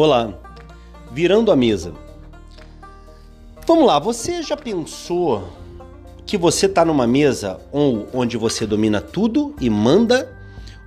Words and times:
Olá, 0.00 0.32
virando 1.10 1.50
a 1.50 1.56
mesa. 1.56 1.92
Vamos 3.66 3.84
lá, 3.84 3.98
você 3.98 4.44
já 4.44 4.56
pensou 4.56 5.48
que 6.24 6.38
você 6.38 6.66
está 6.66 6.84
numa 6.84 7.04
mesa 7.04 7.58
onde 8.14 8.36
você 8.36 8.64
domina 8.64 9.00
tudo 9.00 9.56
e 9.60 9.68
manda? 9.68 10.32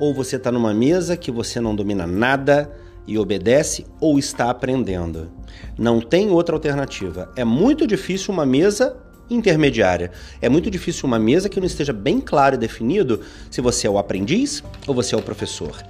Ou 0.00 0.12
você 0.12 0.34
está 0.34 0.50
numa 0.50 0.74
mesa 0.74 1.16
que 1.16 1.30
você 1.30 1.60
não 1.60 1.76
domina 1.76 2.04
nada 2.04 2.68
e 3.06 3.16
obedece 3.16 3.86
ou 4.00 4.18
está 4.18 4.50
aprendendo? 4.50 5.30
Não 5.78 6.00
tem 6.00 6.28
outra 6.32 6.56
alternativa. 6.56 7.30
É 7.36 7.44
muito 7.44 7.86
difícil 7.86 8.34
uma 8.34 8.44
mesa 8.44 8.96
intermediária. 9.30 10.10
É 10.42 10.48
muito 10.48 10.68
difícil 10.68 11.06
uma 11.06 11.20
mesa 11.20 11.48
que 11.48 11.60
não 11.60 11.66
esteja 11.68 11.92
bem 11.92 12.20
claro 12.20 12.56
e 12.56 12.58
definido 12.58 13.20
se 13.52 13.60
você 13.60 13.86
é 13.86 13.90
o 13.90 13.98
aprendiz 13.98 14.64
ou 14.84 14.92
você 14.92 15.14
é 15.14 15.18
o 15.18 15.22
professor. 15.22 15.80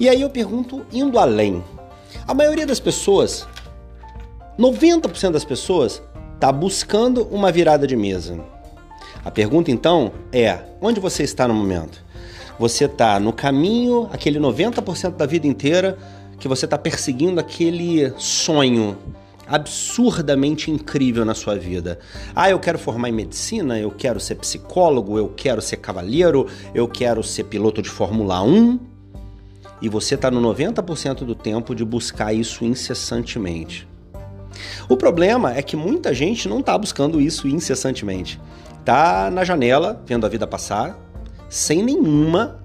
E 0.00 0.08
aí 0.08 0.22
eu 0.22 0.30
pergunto, 0.30 0.86
indo 0.90 1.18
além, 1.18 1.62
a 2.26 2.34
maioria 2.34 2.66
das 2.66 2.80
pessoas, 2.80 3.46
90% 4.58 5.32
das 5.32 5.44
pessoas, 5.44 6.02
está 6.34 6.52
buscando 6.52 7.22
uma 7.30 7.50
virada 7.50 7.86
de 7.86 7.96
mesa. 7.96 8.38
A 9.24 9.30
pergunta 9.30 9.70
então 9.70 10.12
é: 10.32 10.58
onde 10.80 11.00
você 11.00 11.22
está 11.22 11.48
no 11.48 11.54
momento? 11.54 12.04
Você 12.58 12.84
está 12.84 13.18
no 13.20 13.32
caminho, 13.32 14.08
aquele 14.12 14.38
90% 14.38 15.16
da 15.16 15.26
vida 15.26 15.46
inteira, 15.46 15.98
que 16.38 16.48
você 16.48 16.64
está 16.64 16.78
perseguindo 16.78 17.40
aquele 17.40 18.12
sonho 18.18 18.96
absurdamente 19.46 20.70
incrível 20.70 21.24
na 21.24 21.34
sua 21.34 21.56
vida. 21.56 21.98
Ah, 22.34 22.50
eu 22.50 22.58
quero 22.58 22.78
formar 22.78 23.08
em 23.08 23.12
medicina, 23.12 23.78
eu 23.78 23.90
quero 23.90 24.18
ser 24.18 24.36
psicólogo, 24.36 25.18
eu 25.18 25.28
quero 25.28 25.60
ser 25.62 25.76
cavalheiro, 25.76 26.46
eu 26.74 26.88
quero 26.88 27.22
ser 27.22 27.44
piloto 27.44 27.80
de 27.80 27.88
Fórmula 27.88 28.42
1 28.42 28.95
e 29.80 29.88
você 29.88 30.14
está 30.14 30.30
no 30.30 30.40
90% 30.40 31.24
do 31.24 31.34
tempo 31.34 31.74
de 31.74 31.84
buscar 31.84 32.32
isso 32.32 32.64
incessantemente. 32.64 33.86
O 34.88 34.96
problema 34.96 35.54
é 35.54 35.62
que 35.62 35.76
muita 35.76 36.14
gente 36.14 36.48
não 36.48 36.60
está 36.60 36.76
buscando 36.78 37.20
isso 37.20 37.46
incessantemente. 37.46 38.40
Tá 38.84 39.30
na 39.30 39.44
janela, 39.44 40.02
vendo 40.06 40.24
a 40.24 40.28
vida 40.28 40.46
passar, 40.46 40.98
sem 41.48 41.82
nenhuma 41.82 42.60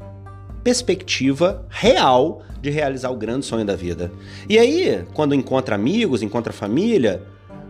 perspectiva 0.64 1.66
real 1.70 2.44
de 2.62 2.70
realizar 2.70 3.10
o 3.10 3.16
grande 3.16 3.46
sonho 3.46 3.66
da 3.66 3.76
vida. 3.76 4.12
E 4.48 4.58
aí, 4.60 5.04
quando 5.14 5.34
encontra 5.34 5.76
amigos, 5.76 6.22
encontra 6.22 6.54
família, 6.54 7.24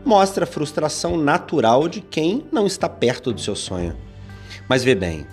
mostra 0.04 0.44
a 0.44 0.48
frustração 0.48 1.18
natural 1.18 1.88
de 1.88 2.02
quem 2.02 2.46
não 2.52 2.68
está 2.68 2.90
perto 2.90 3.32
do 3.32 3.40
seu 3.40 3.56
sonho. 3.56 3.96
Mas 4.68 4.84
vê 4.84 4.94
bem, 4.94 5.26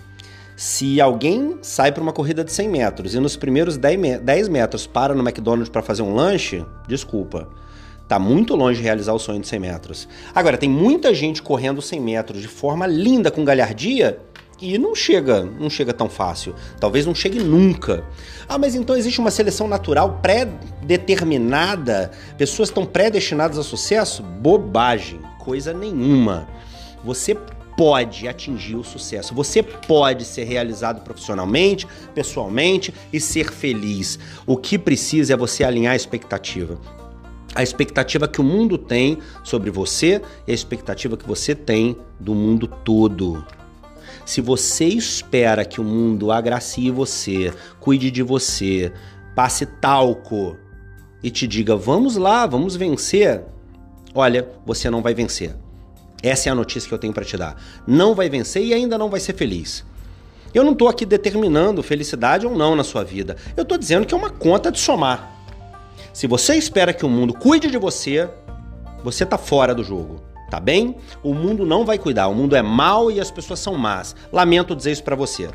se 0.59 0.99
alguém 0.99 1.57
sai 1.61 1.89
para 1.89 2.03
uma 2.03 2.11
corrida 2.11 2.43
de 2.43 2.51
100 2.51 2.67
metros 2.67 3.15
e 3.15 3.19
nos 3.21 3.37
primeiros 3.37 3.77
10 3.77 4.49
metros 4.49 4.85
para 4.85 5.15
no 5.15 5.21
McDonald's 5.21 5.69
para 5.69 5.81
fazer 5.81 6.01
um 6.01 6.13
lanche, 6.13 6.65
desculpa. 6.85 7.47
Tá 8.09 8.19
muito 8.19 8.57
longe 8.57 8.79
de 8.79 8.83
realizar 8.83 9.13
o 9.13 9.19
sonho 9.19 9.39
de 9.39 9.47
100 9.47 9.57
metros. 9.57 10.05
Agora, 10.35 10.57
tem 10.57 10.69
muita 10.69 11.13
gente 11.13 11.41
correndo 11.41 11.81
100 11.81 12.01
metros 12.01 12.41
de 12.41 12.49
forma 12.49 12.85
linda, 12.85 13.31
com 13.31 13.45
galhardia, 13.45 14.19
e 14.61 14.77
não 14.77 14.93
chega, 14.93 15.45
não 15.45 15.69
chega 15.69 15.93
tão 15.93 16.09
fácil. 16.09 16.53
Talvez 16.77 17.05
não 17.05 17.15
chegue 17.15 17.39
nunca. 17.39 18.03
Ah, 18.45 18.57
mas 18.57 18.75
então 18.75 18.97
existe 18.97 19.21
uma 19.21 19.31
seleção 19.31 19.65
natural 19.65 20.19
pré-determinada? 20.21 22.11
Pessoas 22.37 22.67
estão 22.67 22.85
predestinadas 22.85 23.57
ao 23.57 23.63
sucesso? 23.63 24.21
Bobagem, 24.21 25.21
coisa 25.39 25.71
nenhuma. 25.71 26.49
Você 27.05 27.37
pode 27.79 28.27
atingir 28.27 28.75
o 28.75 28.83
sucesso. 28.83 29.33
Você 29.33 29.63
pode 29.63 30.25
ser 30.25 30.43
realizado 30.43 30.99
profissionalmente, 30.99 31.87
pessoalmente 32.13 32.93
e 33.13 33.21
ser 33.21 33.53
feliz. 33.53 34.19
O 34.45 34.57
que 34.57 34.77
precisa 34.77 35.31
é 35.33 35.37
você 35.37 35.63
alinhar 35.63 35.93
a 35.93 35.95
expectativa. 35.95 36.77
A 37.55 37.63
expectativa 37.63 38.27
que 38.27 38.41
o 38.41 38.43
mundo 38.43 38.77
tem 38.77 39.19
sobre 39.45 39.71
você 39.71 40.21
e 40.45 40.51
a 40.51 40.53
expectativa 40.53 41.15
que 41.15 41.25
você 41.25 41.55
tem 41.55 41.95
do 42.19 42.35
mundo 42.35 42.67
todo. 42.67 43.45
Se 44.25 44.41
você 44.41 44.83
espera 44.83 45.63
que 45.63 45.79
o 45.79 45.83
mundo 45.85 46.33
agracie 46.33 46.91
você, 46.91 47.53
cuide 47.79 48.11
de 48.11 48.21
você, 48.21 48.91
passe 49.33 49.65
talco 49.65 50.57
e 51.23 51.31
te 51.31 51.47
diga: 51.47 51.77
vamos 51.77 52.17
lá, 52.17 52.45
vamos 52.45 52.75
vencer, 52.75 53.41
olha, 54.13 54.49
você 54.65 54.89
não 54.89 55.01
vai 55.01 55.13
vencer. 55.13 55.55
Essa 56.21 56.49
é 56.49 56.51
a 56.51 56.55
notícia 56.55 56.87
que 56.87 56.93
eu 56.93 56.99
tenho 56.99 57.13
para 57.13 57.25
te 57.25 57.37
dar. 57.37 57.55
Não 57.87 58.13
vai 58.13 58.29
vencer 58.29 58.63
e 58.63 58.73
ainda 58.73 58.97
não 58.97 59.09
vai 59.09 59.19
ser 59.19 59.33
feliz. 59.33 59.85
Eu 60.53 60.63
não 60.63 60.73
estou 60.73 60.87
aqui 60.87 61.05
determinando 61.05 61.83
felicidade 61.83 62.45
ou 62.45 62.55
não 62.55 62.75
na 62.75 62.83
sua 62.83 63.03
vida. 63.03 63.37
Eu 63.55 63.63
estou 63.63 63.77
dizendo 63.77 64.05
que 64.05 64.13
é 64.13 64.17
uma 64.17 64.29
conta 64.29 64.71
de 64.71 64.79
somar. 64.79 65.37
Se 66.11 66.27
você 66.27 66.55
espera 66.55 66.93
que 66.93 67.05
o 67.05 67.09
mundo 67.09 67.33
cuide 67.33 67.69
de 67.69 67.77
você, 67.77 68.27
você 69.03 69.23
está 69.23 69.37
fora 69.37 69.75
do 69.75 69.83
jogo. 69.83 70.21
Tá 70.49 70.59
bem? 70.59 70.95
O 71.21 71.33
mundo 71.33 71.65
não 71.65 71.85
vai 71.85 71.99
cuidar. 71.99 72.27
O 72.27 72.33
mundo 72.33 72.55
é 72.55 72.61
mau 72.61 73.11
e 73.11 73.19
as 73.19 73.29
pessoas 73.29 73.59
são 73.59 73.75
más. 73.75 74.15
Lamento 74.31 74.75
dizer 74.75 74.91
isso 74.91 75.03
para 75.03 75.15
você. 75.15 75.49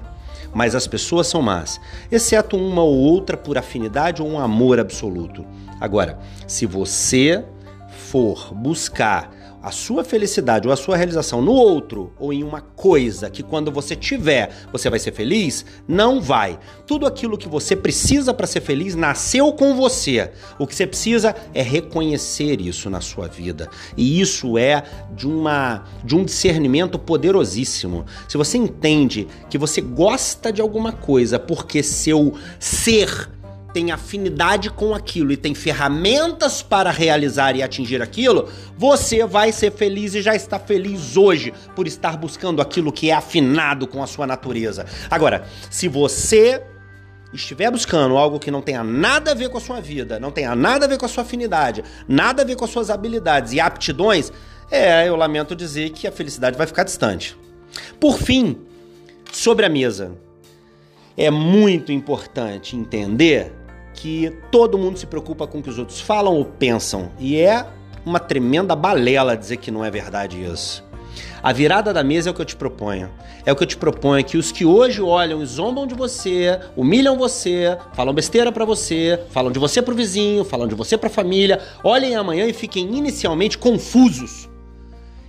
Mas 0.54 0.76
as 0.76 0.86
pessoas 0.86 1.26
são 1.26 1.42
más, 1.42 1.80
exceto 2.12 2.56
uma 2.56 2.82
ou 2.82 2.96
outra 2.96 3.36
por 3.36 3.58
afinidade 3.58 4.22
ou 4.22 4.28
um 4.28 4.38
amor 4.38 4.78
absoluto. 4.78 5.44
Agora, 5.80 6.16
se 6.46 6.64
você 6.64 7.44
for 8.14 8.54
buscar 8.54 9.58
a 9.60 9.72
sua 9.72 10.04
felicidade 10.04 10.68
ou 10.68 10.72
a 10.72 10.76
sua 10.76 10.96
realização 10.96 11.42
no 11.42 11.50
outro 11.50 12.12
ou 12.16 12.32
em 12.32 12.44
uma 12.44 12.60
coisa 12.60 13.28
que 13.28 13.42
quando 13.42 13.72
você 13.72 13.96
tiver 13.96 14.52
você 14.70 14.88
vai 14.88 15.00
ser 15.00 15.10
feliz, 15.10 15.66
não 15.88 16.20
vai. 16.20 16.56
Tudo 16.86 17.06
aquilo 17.06 17.36
que 17.36 17.48
você 17.48 17.74
precisa 17.74 18.32
para 18.32 18.46
ser 18.46 18.60
feliz 18.60 18.94
nasceu 18.94 19.52
com 19.52 19.74
você. 19.74 20.30
O 20.60 20.64
que 20.64 20.76
você 20.76 20.86
precisa 20.86 21.34
é 21.52 21.60
reconhecer 21.60 22.60
isso 22.60 22.88
na 22.88 23.00
sua 23.00 23.26
vida. 23.26 23.68
E 23.96 24.20
isso 24.20 24.56
é 24.56 24.84
de 25.16 25.26
uma 25.26 25.82
de 26.04 26.14
um 26.14 26.24
discernimento 26.24 27.00
poderosíssimo. 27.00 28.06
Se 28.28 28.36
você 28.36 28.58
entende 28.58 29.26
que 29.50 29.58
você 29.58 29.80
gosta 29.80 30.52
de 30.52 30.60
alguma 30.60 30.92
coisa 30.92 31.36
porque 31.36 31.82
seu 31.82 32.34
ser 32.60 33.28
tem 33.74 33.90
afinidade 33.90 34.70
com 34.70 34.94
aquilo 34.94 35.32
e 35.32 35.36
tem 35.36 35.52
ferramentas 35.52 36.62
para 36.62 36.92
realizar 36.92 37.56
e 37.56 37.62
atingir 37.62 38.00
aquilo, 38.00 38.48
você 38.78 39.26
vai 39.26 39.50
ser 39.50 39.72
feliz 39.72 40.14
e 40.14 40.22
já 40.22 40.32
está 40.32 40.60
feliz 40.60 41.16
hoje 41.16 41.52
por 41.74 41.88
estar 41.88 42.16
buscando 42.16 42.62
aquilo 42.62 42.92
que 42.92 43.10
é 43.10 43.14
afinado 43.14 43.88
com 43.88 44.00
a 44.00 44.06
sua 44.06 44.28
natureza. 44.28 44.86
Agora, 45.10 45.44
se 45.68 45.88
você 45.88 46.62
estiver 47.32 47.68
buscando 47.68 48.16
algo 48.16 48.38
que 48.38 48.48
não 48.48 48.62
tenha 48.62 48.84
nada 48.84 49.32
a 49.32 49.34
ver 49.34 49.48
com 49.48 49.58
a 49.58 49.60
sua 49.60 49.80
vida, 49.80 50.20
não 50.20 50.30
tenha 50.30 50.54
nada 50.54 50.86
a 50.86 50.88
ver 50.88 50.96
com 50.96 51.06
a 51.06 51.08
sua 51.08 51.24
afinidade, 51.24 51.82
nada 52.06 52.42
a 52.42 52.44
ver 52.44 52.54
com 52.54 52.64
as 52.64 52.70
suas 52.70 52.90
habilidades 52.90 53.52
e 53.52 53.58
aptidões, 53.58 54.32
é, 54.70 55.08
eu 55.08 55.16
lamento 55.16 55.56
dizer 55.56 55.90
que 55.90 56.06
a 56.06 56.12
felicidade 56.12 56.56
vai 56.56 56.68
ficar 56.68 56.84
distante. 56.84 57.36
Por 57.98 58.18
fim, 58.18 58.56
sobre 59.32 59.66
a 59.66 59.68
mesa. 59.68 60.12
É 61.16 61.28
muito 61.30 61.90
importante 61.90 62.76
entender 62.76 63.63
que 63.94 64.36
todo 64.50 64.76
mundo 64.76 64.98
se 64.98 65.06
preocupa 65.06 65.46
com 65.46 65.58
o 65.58 65.62
que 65.62 65.70
os 65.70 65.78
outros 65.78 66.00
falam 66.00 66.34
ou 66.34 66.44
pensam. 66.44 67.10
E 67.18 67.36
é 67.36 67.66
uma 68.04 68.20
tremenda 68.20 68.76
balela 68.76 69.36
dizer 69.36 69.56
que 69.56 69.70
não 69.70 69.84
é 69.84 69.90
verdade 69.90 70.42
isso. 70.42 70.84
A 71.42 71.52
virada 71.52 71.92
da 71.92 72.02
mesa 72.02 72.28
é 72.28 72.32
o 72.32 72.34
que 72.34 72.40
eu 72.40 72.46
te 72.46 72.56
proponho. 72.56 73.10
É 73.46 73.52
o 73.52 73.56
que 73.56 73.62
eu 73.62 73.66
te 73.66 73.76
proponho 73.76 74.24
que 74.24 74.36
os 74.36 74.50
que 74.50 74.64
hoje 74.64 75.02
olham 75.02 75.42
e 75.42 75.46
zombam 75.46 75.86
de 75.86 75.94
você, 75.94 76.58
humilham 76.74 77.16
você, 77.16 77.76
falam 77.92 78.14
besteira 78.14 78.50
para 78.50 78.64
você, 78.64 79.20
falam 79.30 79.52
de 79.52 79.58
você 79.58 79.82
pro 79.82 79.94
vizinho, 79.94 80.44
falam 80.44 80.66
de 80.66 80.74
você 80.74 80.96
pra 80.96 81.10
família, 81.10 81.60
olhem 81.82 82.16
amanhã 82.16 82.46
e 82.46 82.52
fiquem 82.52 82.96
inicialmente 82.96 83.58
confusos. 83.58 84.48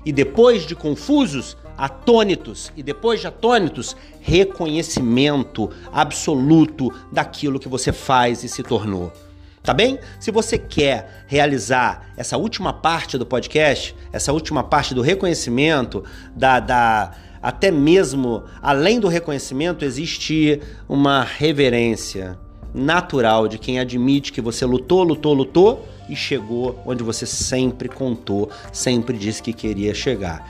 E 0.06 0.12
depois 0.12 0.66
de 0.66 0.76
confusos, 0.76 1.58
atônitos 1.78 2.72
e 2.75 2.84
depois 2.84 3.22
de 3.22 3.28
atônitos, 3.28 3.96
reconhecimento 4.22 5.70
absoluto 5.91 6.94
daquilo 7.11 7.59
que 7.59 7.67
você 7.67 7.91
faz 7.91 8.44
e 8.44 8.50
se 8.50 8.64
tornou. 8.64 9.11
Tá 9.66 9.73
bem? 9.73 9.97
Se 10.20 10.29
você 10.29 10.59
quer 10.59 11.26
realizar 11.26 12.11
essa 12.16 12.38
última 12.38 12.72
parte 12.72 13.17
do 13.17 13.26
podcast, 13.26 13.96
essa 14.14 14.32
última 14.32 14.64
parte 14.64 14.94
do 14.94 15.02
reconhecimento, 15.02 16.03
da, 16.35 16.59
da 16.59 17.11
até 17.41 17.72
mesmo 17.72 18.44
além 18.61 19.00
do 19.00 19.08
reconhecimento, 19.08 19.84
existe 19.84 20.61
uma 20.88 21.23
reverência 21.23 22.38
natural 22.76 23.47
de 23.47 23.58
quem 23.58 23.79
admite 23.79 24.32
que 24.32 24.41
você 24.41 24.66
lutou, 24.66 25.02
lutou, 25.02 25.34
lutou 25.34 25.88
e 26.09 26.16
chegou 26.16 26.79
onde 26.85 27.02
você 27.02 27.26
sempre 27.26 27.90
contou, 27.90 28.50
sempre 28.72 29.17
disse 29.17 29.41
que 29.41 29.53
queria 29.53 29.96
chegar. 29.96 30.47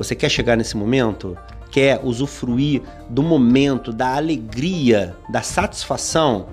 Você 0.00 0.14
quer 0.14 0.30
chegar 0.30 0.56
nesse 0.56 0.78
momento? 0.78 1.36
Quer 1.70 2.00
usufruir 2.02 2.80
do 3.10 3.22
momento, 3.22 3.92
da 3.92 4.16
alegria, 4.16 5.14
da 5.28 5.42
satisfação? 5.42 6.46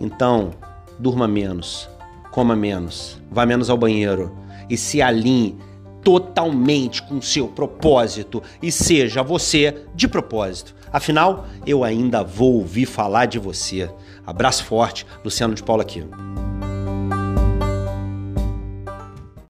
Então, 0.00 0.52
durma 0.98 1.28
menos, 1.28 1.86
coma 2.30 2.56
menos, 2.56 3.20
vá 3.30 3.44
menos 3.44 3.68
ao 3.68 3.76
banheiro 3.76 4.34
e 4.70 4.76
se 4.78 5.02
alinhe 5.02 5.58
totalmente 6.02 7.02
com 7.02 7.20
seu 7.20 7.48
propósito 7.48 8.42
e 8.62 8.72
seja 8.72 9.22
você 9.22 9.82
de 9.94 10.08
propósito. 10.08 10.74
Afinal, 10.90 11.44
eu 11.66 11.84
ainda 11.84 12.24
vou 12.24 12.54
ouvir 12.54 12.86
falar 12.86 13.26
de 13.26 13.38
você. 13.38 13.90
Abraço 14.26 14.64
forte, 14.64 15.06
Luciano 15.22 15.54
de 15.54 15.62
Paula 15.62 15.82
aqui. 15.82 16.02